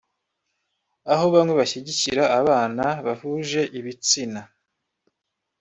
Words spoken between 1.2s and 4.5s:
bamwe bashyigikira abana bahuje ibitsina